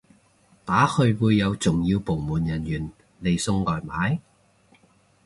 [0.65, 4.17] 打去會有重要部門人員嚟送外賣？